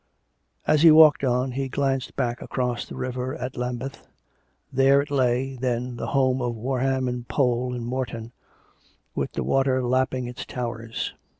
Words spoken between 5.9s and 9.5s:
the home of Warham and Pole and Morton, with the